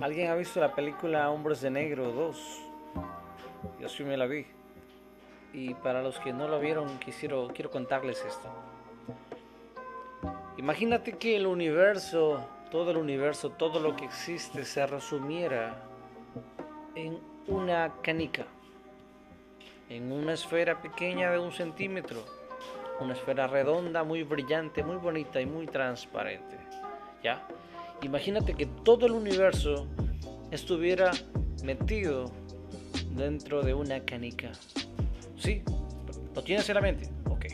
[0.00, 2.60] ¿Alguien ha visto la película Hombres de Negro 2?
[3.80, 4.44] Yo sí me la vi.
[5.52, 8.48] Y para los que no la vieron, quisiera, quiero contarles esto.
[10.56, 15.76] Imagínate que el universo, todo el universo, todo lo que existe se resumiera
[16.96, 18.46] en una canica,
[19.88, 22.24] en una esfera pequeña de un centímetro,
[22.98, 26.58] una esfera redonda, muy brillante, muy bonita y muy transparente.
[27.22, 27.46] ¿Ya?
[28.04, 29.86] Imagínate que todo el universo
[30.50, 31.10] estuviera
[31.64, 32.30] metido
[33.16, 34.52] dentro de una canica.
[35.38, 35.62] ¿Sí?
[36.34, 37.08] ¿Lo tienes en la mente?
[37.30, 37.46] Ok.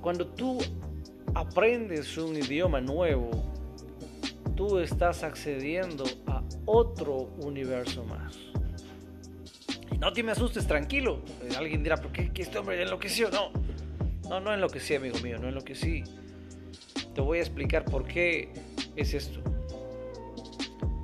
[0.00, 0.58] Cuando tú
[1.34, 3.30] aprendes un idioma nuevo,
[4.56, 8.36] tú estás accediendo a otro universo más.
[10.00, 11.20] no te me asustes, tranquilo.
[11.56, 13.30] Alguien dirá, ¿por qué, este hombre enloqueció?
[13.30, 13.52] No,
[14.28, 16.02] no, no enloquecí, amigo mío, no enloquecí.
[17.14, 18.50] Te voy a explicar por qué
[18.96, 19.40] es esto.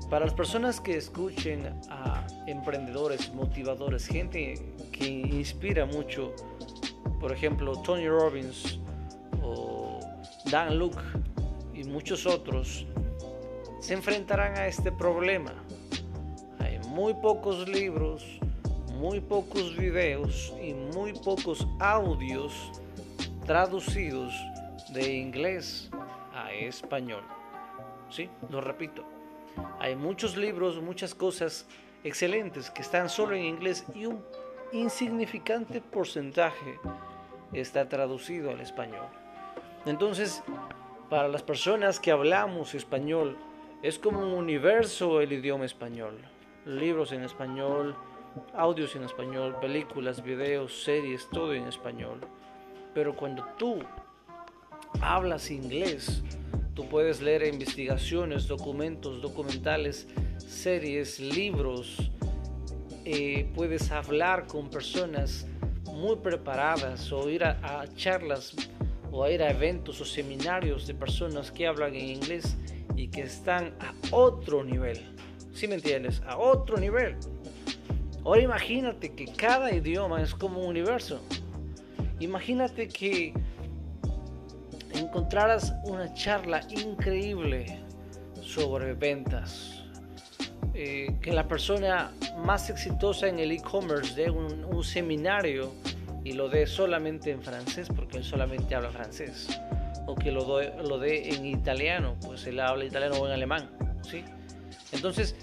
[0.08, 4.54] Para las personas que escuchen a emprendedores, motivadores, gente
[4.90, 6.32] que inspira mucho,
[7.20, 8.78] por ejemplo Tony Robbins
[9.42, 10.00] o
[10.50, 11.02] Dan Luke
[11.74, 12.86] y muchos otros,
[13.80, 15.52] se enfrentarán a este problema.
[16.58, 18.24] Hay muy pocos libros,
[18.94, 22.54] muy pocos videos y muy pocos audios
[23.44, 24.32] traducidos
[24.92, 25.90] de inglés
[26.66, 27.22] español.
[28.10, 29.04] Sí, lo repito.
[29.78, 31.66] Hay muchos libros, muchas cosas
[32.04, 34.24] excelentes que están solo en inglés y un
[34.72, 36.78] insignificante porcentaje
[37.52, 39.06] está traducido al español.
[39.86, 40.42] Entonces,
[41.08, 43.36] para las personas que hablamos español,
[43.82, 46.18] es como un universo el idioma español.
[46.66, 47.96] Libros en español,
[48.54, 52.20] audios en español, películas, videos, series, todo en español.
[52.92, 53.78] Pero cuando tú
[55.00, 56.22] hablas inglés,
[56.78, 60.06] tú puedes leer investigaciones, documentos, documentales,
[60.38, 62.12] series, libros,
[63.04, 65.44] eh, puedes hablar con personas
[65.86, 68.54] muy preparadas o ir a, charlas
[69.10, 72.56] o a ir a eventos o seminarios de personas que hablan en inglés
[72.94, 75.00] y que están a otro nivel.
[75.52, 76.22] ¿Sí me entiendes?
[76.28, 77.16] A otro nivel.
[78.24, 81.20] Ahora imagínate que cada idioma es como un universo.
[82.20, 83.34] Imagínate que
[84.98, 87.80] encontraras una charla increíble
[88.42, 89.74] sobre ventas.
[90.74, 92.12] Eh, que la persona
[92.44, 95.72] más exitosa en el e-commerce dé un, seminario
[96.24, 99.48] y lo dé solamente en francés, porque él solamente habla francés.
[100.06, 103.70] O que lo, lo dé en italiano, pues él habla italiano o en alemán.
[104.02, 104.24] ¿sí?
[104.92, 105.34] Entonces,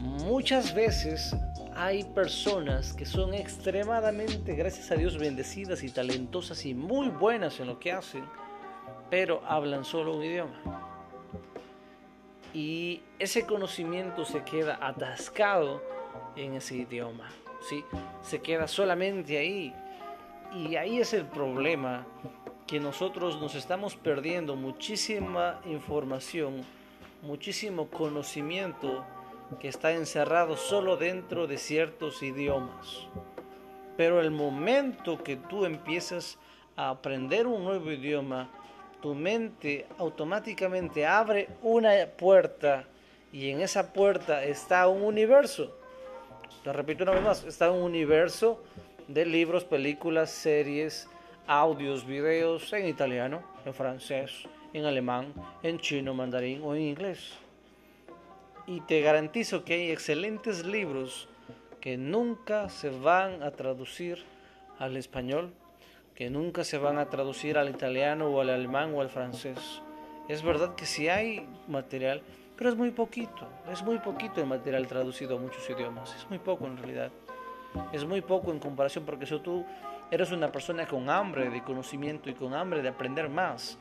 [0.00, 1.34] muchas veces
[1.74, 7.68] hay personas que son extremadamente, gracias a Dios, bendecidas y talentosas y muy buenas en
[7.68, 8.24] lo que hacen
[9.10, 10.86] pero hablan solo un idioma.
[12.52, 15.82] Y ese conocimiento se queda atascado
[16.36, 17.28] en ese idioma,
[17.68, 17.84] ¿sí?
[18.22, 19.74] Se queda solamente ahí.
[20.54, 22.06] Y ahí es el problema,
[22.66, 26.62] que nosotros nos estamos perdiendo muchísima información,
[27.22, 29.04] muchísimo conocimiento
[29.60, 33.06] que está encerrado solo dentro de ciertos idiomas.
[33.96, 36.38] Pero el momento que tú empiezas
[36.76, 38.50] a aprender un nuevo idioma,
[39.06, 42.88] tu mente automáticamente abre una puerta
[43.32, 45.78] y en esa puerta está un universo.
[46.64, 48.64] Te repito una vez más, está un universo
[49.06, 51.08] de libros, películas, series,
[51.46, 54.32] audios, videos en italiano, en francés,
[54.72, 57.34] en alemán, en chino, mandarín o en inglés.
[58.66, 61.28] Y te garantizo que hay excelentes libros
[61.80, 64.24] que nunca se van a traducir
[64.80, 65.52] al español
[66.16, 69.82] que nunca se van a traducir al italiano o al alemán o al francés.
[70.28, 72.22] Es verdad que sí hay material,
[72.56, 76.38] pero es muy poquito, es muy poquito el material traducido a muchos idiomas, es muy
[76.38, 77.12] poco en realidad.
[77.92, 79.66] Es muy poco en comparación porque si tú
[80.10, 83.78] eres una persona con hambre de conocimiento y con hambre de aprender más,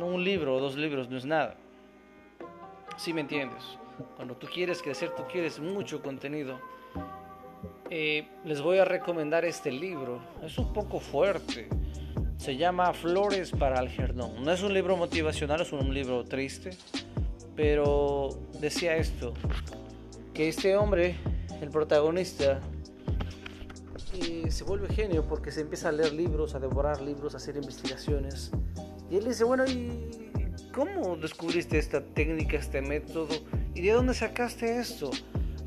[0.00, 1.54] un libro o dos libros no es nada.
[2.96, 3.78] ¿Sí me entiendes?
[4.16, 6.58] Cuando tú quieres crecer, tú quieres mucho contenido
[7.94, 10.18] eh, les voy a recomendar este libro.
[10.42, 11.68] Es un poco fuerte.
[12.38, 14.42] Se llama Flores para Algernon.
[14.42, 16.70] No es un libro motivacional, es un libro triste.
[17.54, 18.30] Pero
[18.60, 19.34] decía esto,
[20.32, 21.16] que este hombre,
[21.60, 22.60] el protagonista,
[24.14, 27.56] eh, se vuelve genio porque se empieza a leer libros, a devorar libros, a hacer
[27.56, 28.52] investigaciones.
[29.10, 30.08] Y él dice, bueno, ¿y
[30.72, 33.28] cómo descubriste esta técnica, este método?
[33.74, 35.10] ¿Y de dónde sacaste esto?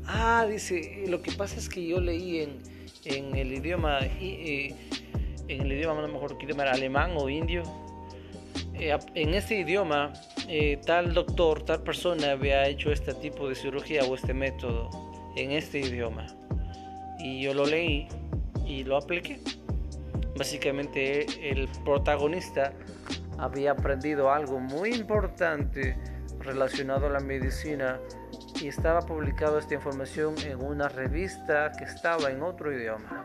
[0.08, 2.62] Ah, dice, lo que pasa es que yo leí en,
[3.04, 4.74] en el idioma, eh,
[5.48, 7.62] en el idioma, a lo mejor que alemán o indio.
[8.74, 10.12] Eh, en este idioma
[10.48, 14.90] eh, tal doctor, tal persona había hecho este tipo de cirugía o este método
[15.34, 16.26] en este idioma.
[17.18, 18.06] Y yo lo leí
[18.64, 19.40] y lo apliqué.
[20.36, 22.72] Básicamente el protagonista
[23.38, 25.96] había aprendido algo muy importante
[26.40, 27.98] relacionado a la medicina
[28.60, 33.24] y estaba publicado esta información en una revista que estaba en otro idioma.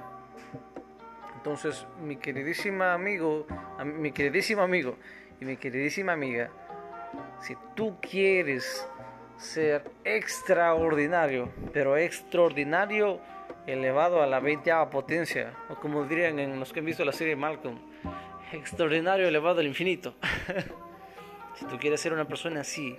[1.35, 3.47] Entonces, mi queridísima amigo,
[3.83, 4.97] mi queridísimo amigo
[5.39, 6.49] y mi queridísima amiga,
[7.41, 8.87] si tú quieres
[9.37, 13.19] ser extraordinario, pero extraordinario
[13.65, 17.35] elevado a la 20 potencia, o como dirían en los que han visto la serie
[17.35, 17.79] Malcolm,
[18.51, 20.13] extraordinario elevado al infinito.
[21.55, 22.97] si tú quieres ser una persona así,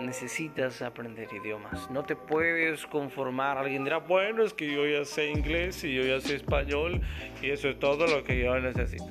[0.00, 1.90] necesitas aprender idiomas.
[1.90, 3.58] No te puedes conformar.
[3.58, 7.00] Alguien dirá, bueno, es que yo ya sé inglés y yo ya sé español
[7.42, 9.06] y eso es todo lo que yo necesito.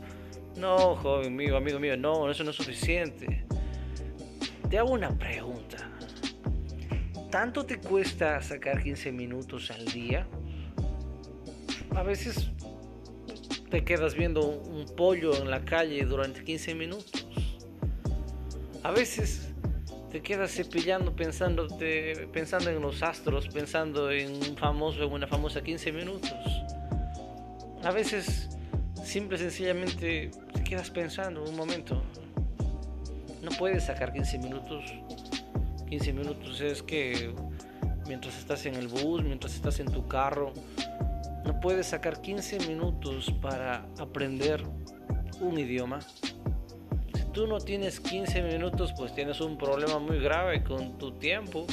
[0.56, 3.46] No, joven mío, amigo mío, no, eso no es suficiente.
[4.70, 5.78] Te hago una pregunta.
[7.30, 10.28] ¿Tanto te cuesta sacar 15 minutos al día?
[11.96, 12.50] A veces
[13.70, 17.28] te quedas viendo un pollo en la calle durante 15 minutos.
[18.84, 19.47] A veces
[20.18, 21.68] te quedas cepillando pensando,
[22.34, 26.34] pensando en los astros, pensando en un famoso, en una famosa 15 minutos.
[27.84, 28.50] A veces,
[29.04, 32.02] simple y sencillamente, te quedas pensando un momento.
[33.44, 34.86] No puedes sacar 15 minutos.
[35.88, 37.32] 15 minutos es que
[38.08, 40.52] mientras estás en el bus, mientras estás en tu carro,
[41.46, 44.64] no puedes sacar 15 minutos para aprender
[45.42, 46.00] un idioma
[47.38, 51.68] tú no tienes 15 minutos, pues tienes un problema muy grave con tu tiempo.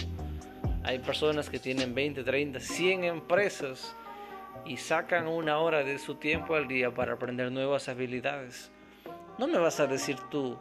[0.82, 3.96] Hay personas que tienen 20, 30, 100 empresas
[4.66, 8.70] y sacan una hora de su tiempo al día para aprender nuevas habilidades.
[9.38, 10.58] No me vas a decir tú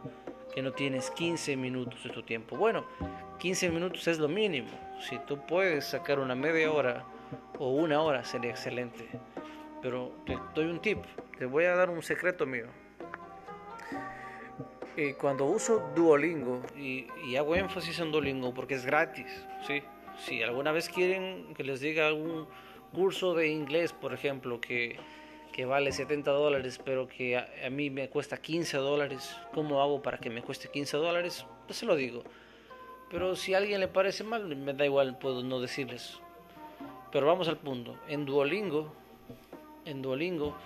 [0.54, 2.56] que no tienes 15 minutos de tu tiempo.
[2.56, 2.86] Bueno,
[3.40, 4.70] 15 minutos es lo mínimo.
[5.06, 7.04] Si tú puedes sacar una media hora
[7.58, 9.06] o una hora sería excelente.
[9.82, 11.04] Pero te doy un tip,
[11.38, 12.83] te voy a dar un secreto mío
[15.18, 17.06] cuando uso Duolingo, y,
[17.36, 19.26] hago énfasis en Duolingo porque es gratis,
[19.66, 19.82] ¿sí?
[20.18, 22.46] Si alguna vez quieren que les diga algún
[22.92, 24.96] curso de inglés, por ejemplo, que,
[25.52, 30.18] que vale 70 dólares, pero que a, mí me cuesta 15 dólares, ¿cómo hago para
[30.18, 31.44] que me cueste 15 dólares?
[31.66, 32.22] Pues se lo digo.
[33.10, 36.20] Pero si a alguien le parece mal, me da igual, puedo no decirles.
[37.12, 37.96] Pero vamos al punto.
[38.08, 38.92] En Duolingo,
[39.84, 40.56] en Duolingo,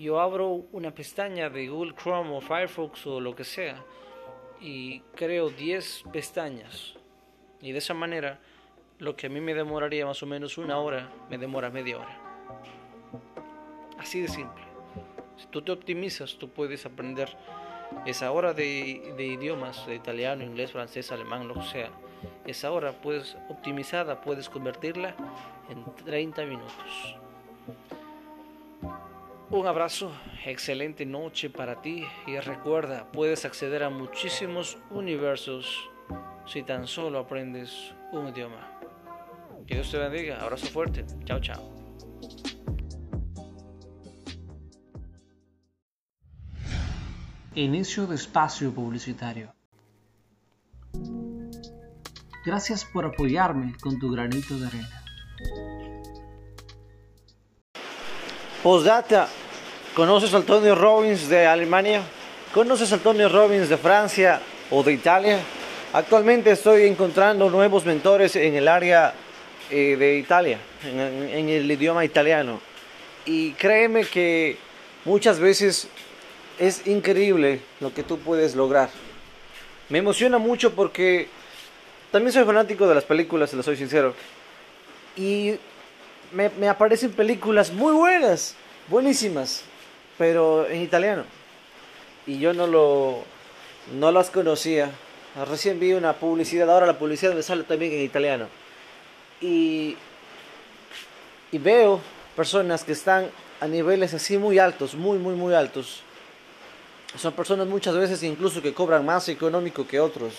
[0.00, 3.84] yo abro una pestaña de Google Chrome o Firefox o lo que sea
[4.60, 6.94] y creo 10 pestañas.
[7.60, 8.38] Y de esa manera
[8.98, 12.18] lo que a mí me demoraría más o menos una hora me demora media hora.
[13.98, 14.62] Así de simple.
[15.36, 17.36] Si tú te optimizas tú puedes aprender
[18.06, 21.90] esa hora de, idiomas de italiano inglés francés alemán lo que sea.
[22.46, 25.14] Esa hora puedes optimizada puedes convertirla
[25.68, 27.16] en 30 minutos
[29.50, 30.12] un abrazo,
[30.44, 35.88] excelente noche para ti y recuerda, puedes acceder a muchísimos universos
[36.46, 38.78] si tan solo aprendes un idioma.
[39.66, 41.78] Que Dios te bendiga, abrazo fuerte, chao chao.
[47.54, 49.52] Inicio de espacio publicitario.
[52.46, 54.98] Gracias por apoyarme con tu granito de arena.
[58.62, 59.28] Postdata,
[59.98, 62.02] ¿conoces a Antonio Robbins de Alemania?
[62.54, 64.40] ¿Conoces a Antonio Robbins de Francia
[64.70, 65.40] o de Italia?
[65.92, 69.12] Actualmente estoy encontrando nuevos mentores en el área
[69.72, 72.60] eh, de Italia, en, el idioma italiano.
[73.26, 74.56] Y créeme que
[75.04, 75.88] muchas veces
[76.60, 78.90] es increíble lo que tú puedes lograr.
[79.88, 81.26] Me emociona mucho porque
[82.12, 84.14] también soy fanático de las películas, lo soy sincero.
[85.16, 85.56] Y
[86.30, 88.54] me, aparecen películas muy buenas,
[88.88, 89.64] buenísimas,
[90.18, 91.24] pero en italiano.
[92.26, 93.22] Y yo no lo
[93.98, 94.90] no las conocía.
[95.48, 98.48] Recién vi una publicidad, ahora la publicidad me sale también en italiano.
[99.40, 99.96] Y,
[101.52, 102.00] y veo
[102.34, 106.02] personas que están a niveles así muy altos, muy, muy, muy altos.
[107.16, 110.34] Son personas muchas veces incluso que cobran más económico que otros,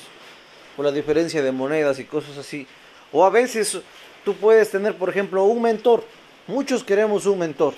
[0.75, 2.67] por la diferencia de monedas y cosas así.
[3.11, 3.81] O a veces
[4.23, 6.03] Tú puedes tener, por ejemplo, un mentor.
[6.47, 7.73] Muchos queremos un mentor.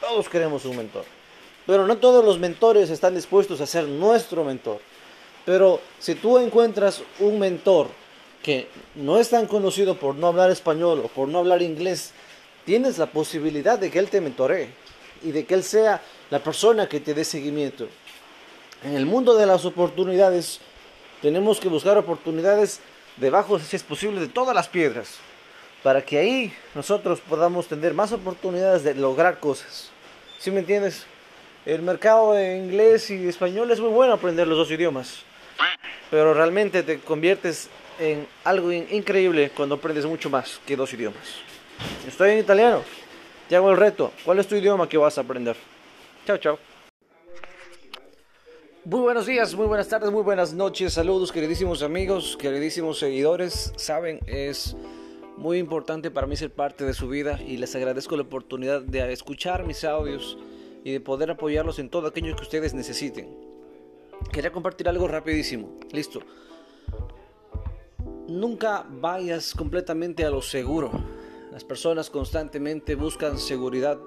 [0.00, 1.04] Todos queremos un mentor.
[1.68, 4.80] Pero no todos los mentores están dispuestos a ser nuestro mentor.
[5.44, 7.88] Pero si tú encuentras un mentor
[8.42, 12.12] que no es tan conocido por no hablar español o por no hablar inglés,
[12.64, 14.70] tienes la posibilidad de que él te mentoree
[15.22, 17.86] y de que él sea la persona que te dé seguimiento.
[18.82, 20.60] En el mundo de las oportunidades,
[21.20, 22.78] Tenemos que buscar oportunidades
[23.16, 25.16] debajo, si es posible, de todas las piedras,
[25.82, 29.90] para que ahí nosotros podamos tener más oportunidades de lograr cosas.
[30.38, 31.06] ¿Sí me entiendes?
[31.68, 35.18] El mercado de inglés y español es muy bueno aprender los dos idiomas,
[36.10, 37.68] pero realmente te conviertes
[38.00, 41.20] en algo increíble cuando aprendes mucho más que dos idiomas.
[42.06, 42.82] Estoy en italiano,
[43.50, 44.14] te hago el reto.
[44.24, 45.56] ¿Cuál es tu idioma que vas a aprender?
[46.24, 46.58] Chao, chao.
[48.86, 50.94] Muy buenos días, muy buenas tardes, muy buenas noches.
[50.94, 53.74] Saludos, queridísimos amigos, queridísimos seguidores.
[53.76, 54.74] Saben, es
[55.36, 59.12] muy importante para mí ser parte de su vida y les agradezco la oportunidad de
[59.12, 60.38] escuchar mis audios
[60.84, 63.36] y de poder apoyarlos en todo aquello que ustedes necesiten.
[64.32, 65.78] Quería compartir algo rapidísimo.
[65.92, 66.20] Listo.
[68.28, 70.90] Nunca vayas completamente a lo seguro.
[71.50, 73.98] Las personas constantemente buscan seguridad,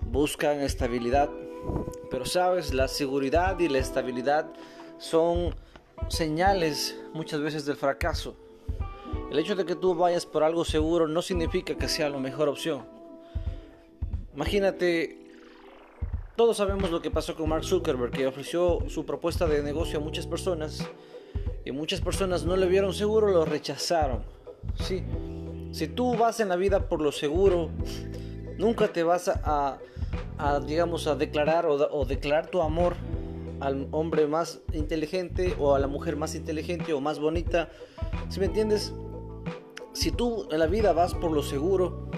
[0.00, 1.28] buscan estabilidad,
[2.10, 4.52] pero sabes, la seguridad y la estabilidad
[4.98, 5.54] son
[6.08, 8.36] señales muchas veces del fracaso.
[9.30, 12.48] El hecho de que tú vayas por algo seguro no significa que sea la mejor
[12.48, 12.84] opción.
[14.34, 15.21] Imagínate,
[16.36, 20.02] todos sabemos lo que pasó con Mark Zuckerberg, que ofreció su propuesta de negocio a
[20.02, 20.86] muchas personas
[21.64, 24.22] y muchas personas no le vieron seguro, lo rechazaron.
[24.74, 25.02] Sí,
[25.72, 27.70] si tú vas en la vida por lo seguro,
[28.58, 29.78] nunca te vas a,
[30.66, 32.94] digamos, a declarar o, declarar tu amor
[33.60, 37.70] al hombre más inteligente o a la mujer más inteligente o más bonita.
[38.28, 38.92] Si me entiendes?
[39.92, 42.10] Si tú en la vida vas por lo seguro,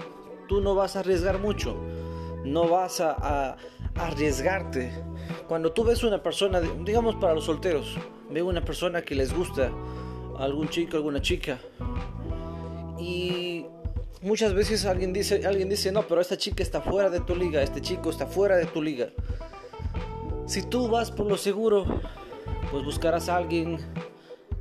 [0.47, 1.75] tú no vas a arriesgar mucho.
[2.43, 3.57] No vas a,
[3.95, 4.91] arriesgarte.
[5.47, 7.97] Cuando tú ves una persona, digamos para los solteros,
[8.29, 9.71] ve una persona que les gusta,
[10.37, 11.59] algún chico, alguna chica,
[12.99, 13.65] y
[14.21, 17.61] muchas veces alguien dice, alguien dice, no, pero esta chica está fuera de tu liga,
[17.61, 19.09] este chico está fuera de tu liga.
[20.45, 21.85] Si tú vas por lo seguro,
[22.71, 23.79] pues buscarás a alguien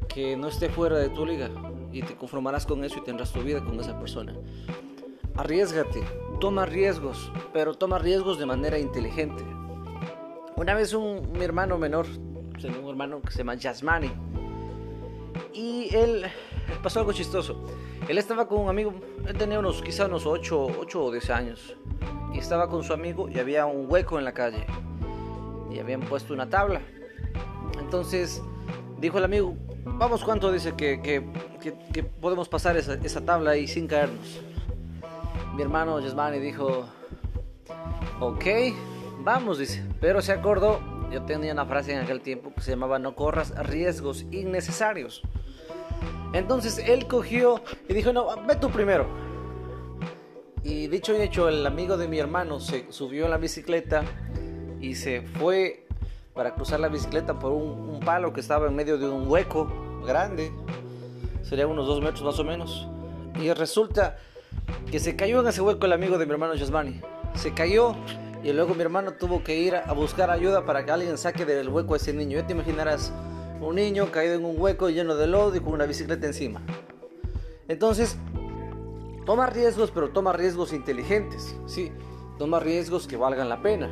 [0.08, 1.50] que no esté fuera de tu liga
[1.92, 4.34] y te conformarás con eso y tendrás tu vida con esa persona.
[5.36, 6.02] Arriesgate,
[6.40, 9.44] toma riesgos, pero toma riesgos de manera inteligente.
[10.56, 14.12] Una vez un, mi hermano menor, un hermano que se llama Yasmani,
[15.52, 16.24] y él
[16.82, 17.64] pasó algo chistoso.
[18.08, 18.92] Él estaba con un amigo,
[19.26, 21.76] él tenía unos, quizá unos 8, 8 o 10 años.
[22.32, 24.66] Y estaba con su amigo y había un hueco en la calle.
[25.72, 26.80] Y habían puesto una tabla.
[27.78, 28.42] Entonces
[29.00, 33.86] dijo el amigo, vamos, ¿cuánto dice que, que, podemos pasar esa, esa, tabla ahí sin
[33.86, 34.40] caernos?
[35.54, 36.84] Mi hermano Yasmani dijo,
[38.18, 38.44] ok,
[39.20, 39.84] vamos, dice.
[40.00, 40.80] Pero se acordó,
[41.12, 45.23] yo tenía una frase en aquel tiempo que se llamaba no corras riesgos innecesarios.
[46.32, 49.06] Entonces él cogió y dijo, no, ve tú primero.
[50.64, 54.02] Y dicho y hecho, el amigo de mi hermano se subió a la bicicleta
[54.80, 55.87] y se fue
[56.34, 59.70] para cruzar la bicicleta por un, palo que estaba en medio de un hueco
[60.04, 60.52] grande,
[61.42, 62.88] sería unos dos metros más o menos.
[63.40, 64.16] Y resulta
[64.90, 67.00] que se cayó en ese hueco el amigo de mi hermano Yasmani.
[67.34, 67.94] Se cayó
[68.42, 71.68] y luego mi hermano tuvo que ir a buscar ayuda para que alguien saque del
[71.68, 72.38] hueco a ese niño.
[72.38, 73.12] Ya te imaginarás
[73.61, 76.61] un niño caído en un hueco lleno de lodo y con una bicicleta encima.
[77.68, 78.16] Entonces,
[79.25, 81.90] toma riesgos, pero toma riesgos inteligentes, ¿sí?
[82.38, 83.90] Toma riesgos que valgan la pena.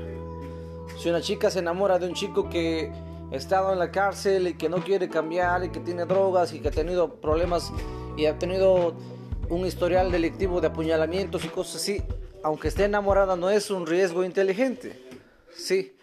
[0.99, 2.93] Si una chica se enamora de un chico que
[3.33, 6.61] ha estado en la cárcel y que no quiere cambiar y que tiene drogas y
[6.61, 7.73] que ha tenido problemas
[8.17, 8.95] y ha tenido
[9.53, 12.03] un historial delictivo de apuñalamientos y cosas así,
[12.43, 14.99] aunque esté enamorada no es un riesgo inteligente.
[15.55, 15.95] Sí,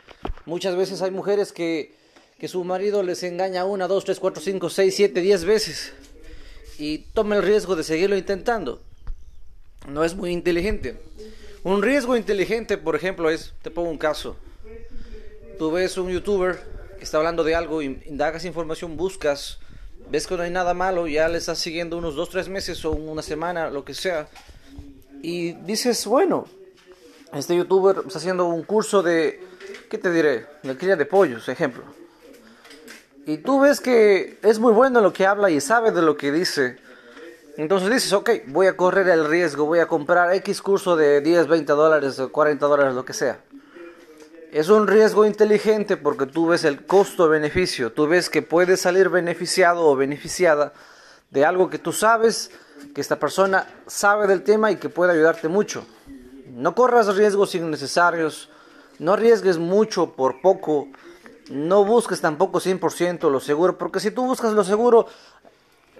[0.45, 1.97] muchas veces hay mujeres que
[2.39, 5.91] que su marido les engaña una, dos, tres, cuatro, cinco, seis, siete, diez veces
[6.77, 8.81] y toma el riesgo de seguirlo intentando.
[9.89, 10.97] No es muy inteligente.
[11.63, 14.37] Un riesgo inteligente, por ejemplo, es, te pongo un caso,
[15.57, 16.57] tú ves un youtuber
[16.97, 19.59] que está hablando de algo, indagas información, buscas,
[20.09, 22.91] ves que no hay nada malo, ya le estás siguiendo unos dos, tres meses o
[22.91, 24.27] una semana, lo que sea,
[25.21, 26.47] y dices, bueno,
[27.33, 29.39] este youtuber está haciendo un curso de,
[29.89, 30.45] ¿qué te diré?
[30.63, 31.83] De cría de pollos, ejemplo
[33.29, 36.31] y tú ves que es muy bueno lo que habla y sabe de lo que
[36.31, 36.77] dice,
[37.57, 41.47] entonces dices, ok, voy a correr el riesgo, voy a comprar X curso de 10,
[41.47, 43.39] 20 dólares, 40 dólares, lo que sea.
[44.51, 49.85] Es un riesgo inteligente porque tú ves el costo-beneficio, tú ves que puedes salir beneficiado
[49.85, 50.73] o beneficiada
[51.29, 52.49] de algo que tú sabes,
[52.95, 55.85] que esta persona sabe del tema y que puede ayudarte mucho.
[56.47, 58.49] No corras riesgos innecesarios,
[58.97, 60.87] no arriesgues mucho por poco,
[61.51, 65.05] no busques tampoco 100% lo seguro, porque si tú buscas lo seguro,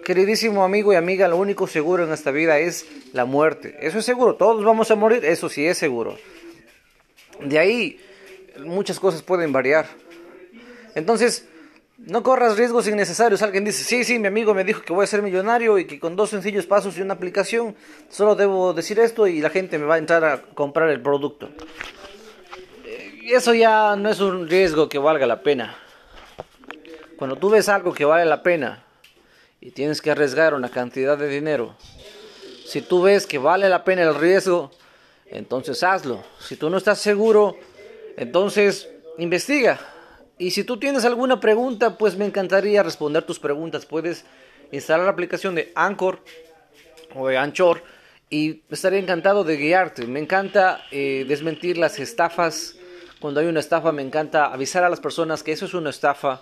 [0.04, 3.76] queridísimo amigo y amiga, lo único seguro en esta vida es la muerte.
[3.80, 6.18] Eso es seguro, todos vamos a morir, eso sí es seguro.
[7.40, 8.00] De ahí
[8.58, 9.86] muchas cosas pueden variar.
[10.94, 11.46] Entonces,
[12.06, 13.42] No corras riesgos innecesarios.
[13.42, 16.00] Alguien dice, sí, sí, mi amigo me dijo que voy a ser millonario y que
[16.00, 17.76] con dos sencillos pasos y una aplicación
[18.08, 21.50] solo debo decir esto y la gente me va a entrar a comprar el producto.
[23.20, 25.76] Y eso ya no es un riesgo que valga la pena.
[27.16, 28.82] Cuando tú ves algo que vale la pena
[29.60, 31.76] y tienes que arriesgar una cantidad de dinero,
[32.64, 34.70] si tú ves que vale la pena el riesgo,
[35.26, 36.24] entonces hazlo.
[36.38, 37.56] Si tú no estás seguro,
[38.16, 38.88] entonces
[39.18, 39.78] investiga.
[40.38, 43.84] Y si tú tienes alguna pregunta, pues me encantaría responder tus preguntas.
[43.84, 44.24] Puedes
[44.72, 46.20] instalar la aplicación de Anchor
[47.14, 47.82] o Anchor
[48.30, 50.06] y estaré encantado de guiarte.
[50.06, 52.76] Me encanta eh, desmentir las estafas.
[53.20, 56.40] Cuando hay una estafa, me encanta avisar a las personas que eso es una estafa.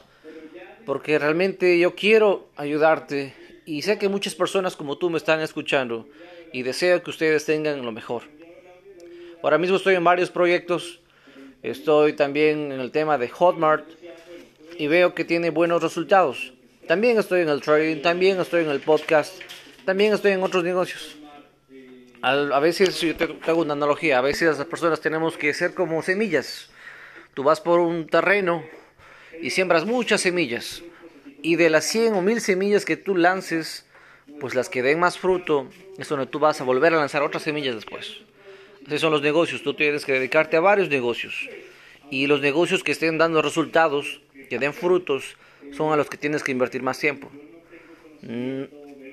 [0.86, 3.34] Porque realmente yo quiero ayudarte
[3.66, 6.08] y sé que muchas personas como tú me están escuchando
[6.52, 8.22] y deseo que ustedes tengan lo mejor.
[9.42, 11.00] Ahora mismo estoy en varios proyectos
[11.62, 13.84] Estoy también en el tema de Hotmart
[14.78, 16.52] y veo que tiene buenos resultados.
[16.86, 19.34] También estoy en el trading, también estoy en el podcast,
[19.84, 21.16] también estoy en otros negocios.
[22.22, 26.00] A, veces, yo te, hago una analogía, a veces las personas tenemos que ser como
[26.02, 26.70] semillas.
[27.34, 28.64] Tú vas por un terreno
[29.40, 30.82] y siembras muchas semillas.
[31.42, 33.84] Y de las 100 o 1000 semillas que tú lances,
[34.40, 37.42] pues las que den más fruto es donde tú vas a volver a lanzar otras
[37.42, 38.27] semillas después.
[38.88, 39.62] Esos son los negocios.
[39.62, 41.48] Tú tienes que dedicarte a varios negocios.
[42.10, 45.36] Y los negocios que estén dando resultados, que den frutos,
[45.76, 47.30] son a los que tienes que invertir más tiempo.
[48.22, 48.62] Mm,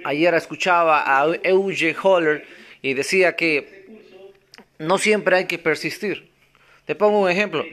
[0.05, 2.45] ayer escuchaba a Euge Holler
[2.81, 3.85] y decía que
[4.79, 6.29] no siempre hay que persistir.
[6.85, 7.65] Te pongo un ejemplo.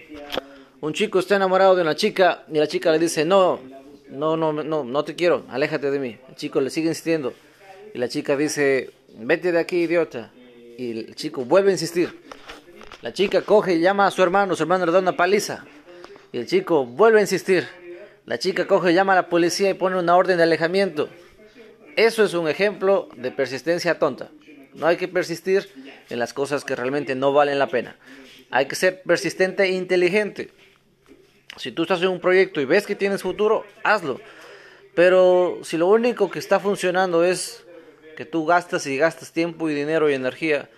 [0.80, 3.60] Un chico está enamorado de una chica y la chica le dice, no,
[4.08, 6.18] no, no, no, no te quiero, aléjate de mí.
[6.28, 7.32] El chico le sigue insistiendo
[7.94, 10.32] y la chica dice, vete de aquí, idiota.
[10.78, 12.22] Y el chico vuelve a insistir.
[13.02, 15.64] La chica coge y llama a su hermano, su hermano le da una paliza.
[16.32, 17.66] Y el chico vuelve a insistir.
[18.26, 21.08] La chica coge y llama a la policía y pone una orden de alejamiento.
[21.96, 24.30] Eso es un ejemplo de persistencia tonta.
[24.74, 25.68] No hay que persistir
[26.08, 27.96] en las cosas que realmente no valen la pena.
[28.50, 30.50] Hay que ser persistente e inteligente.
[31.56, 34.20] Si tú estás en un proyecto y ves que tienes futuro, hazlo.
[34.94, 37.64] Pero si lo único que está funcionando es
[38.24, 40.68] tú gastas y gastas tiempo y dinero y energía,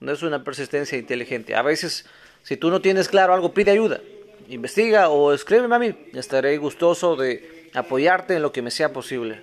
[0.00, 1.54] no es una persistencia inteligente.
[1.54, 2.06] A veces,
[2.42, 4.00] si tú no tienes claro algo, pide ayuda,
[4.48, 5.94] investiga o escríbeme a mí.
[6.12, 9.40] Estaré gustoso de apoyarte en lo que me sea posible.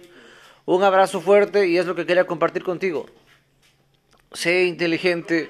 [0.66, 3.08] Un abrazo fuerte y es lo que quería compartir contigo.
[4.34, 5.50] Sé inteligente,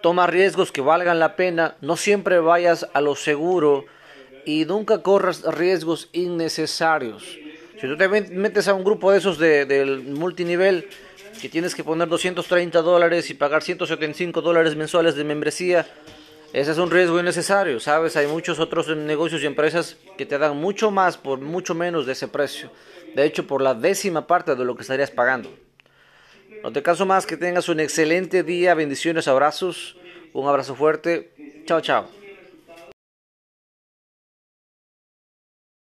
[0.00, 3.84] toma riesgos que valgan la pena, no siempre vayas a lo seguro
[4.46, 7.22] y nunca corras riesgos innecesarios.
[7.80, 10.88] Si tú te metes a un grupo de esos de, del multinivel,
[11.40, 15.86] que tienes que poner 230 dólares y pagar 175 dólares mensuales de membresía,
[16.52, 18.16] ese es un riesgo innecesario, ¿sabes?
[18.16, 22.12] Hay muchos otros negocios y empresas que te dan mucho más por mucho menos de
[22.12, 22.70] ese precio.
[23.14, 25.50] De hecho, por la décima parte de lo que estarías pagando.
[26.62, 29.96] No te caso más, que tengas un excelente día, bendiciones, abrazos,
[30.32, 31.32] un abrazo fuerte.
[31.66, 32.08] Chao, chao.